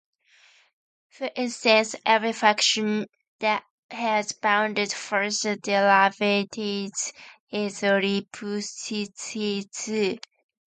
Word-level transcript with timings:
For 1.11 1.29
instance, 1.35 1.95
every 2.07 2.33
function 2.33 3.05
that 3.39 3.63
has 3.91 4.31
bounded 4.31 4.91
first 4.91 5.43
derivatives 5.61 7.13
is 7.51 7.81
Lipschitz. 7.83 10.19